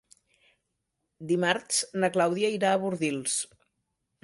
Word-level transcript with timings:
Dimarts 1.33 1.83
na 2.05 2.11
Clàudia 2.17 2.51
irà 2.57 2.73
a 2.79 2.83
Bordils. 2.87 3.39